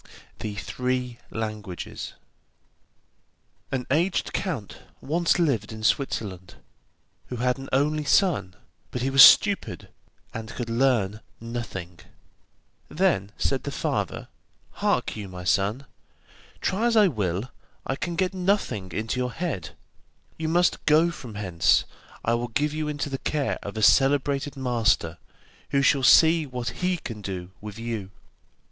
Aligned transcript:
THE 0.39 0.55
THREE 0.55 1.19
LANGUAGES 1.29 2.13
An 3.71 3.85
aged 3.91 4.33
count 4.33 4.79
once 4.99 5.37
lived 5.37 5.71
in 5.71 5.83
Switzerland, 5.83 6.55
who 7.27 7.35
had 7.35 7.59
an 7.59 7.69
only 7.71 8.03
son, 8.03 8.55
but 8.89 9.03
he 9.03 9.11
was 9.11 9.21
stupid, 9.21 9.89
and 10.33 10.49
could 10.55 10.71
learn 10.71 11.21
nothing. 11.39 11.99
Then 12.89 13.31
said 13.37 13.61
the 13.61 13.69
father: 13.69 14.27
'Hark 14.71 15.15
you, 15.15 15.27
my 15.29 15.43
son, 15.43 15.85
try 16.61 16.87
as 16.87 16.97
I 16.97 17.07
will 17.07 17.51
I 17.85 17.95
can 17.95 18.15
get 18.15 18.33
nothing 18.33 18.91
into 18.93 19.19
your 19.19 19.31
head. 19.33 19.75
You 20.35 20.49
must 20.49 20.83
go 20.87 21.11
from 21.11 21.35
hence, 21.35 21.85
I 22.25 22.33
will 22.33 22.47
give 22.47 22.73
you 22.73 22.87
into 22.87 23.07
the 23.11 23.19
care 23.19 23.59
of 23.61 23.77
a 23.77 23.83
celebrated 23.83 24.57
master, 24.57 25.19
who 25.69 25.83
shall 25.83 26.01
see 26.01 26.47
what 26.47 26.69
he 26.81 26.97
can 26.97 27.21
do 27.21 27.51
with 27.61 27.77
you. 27.77 28.09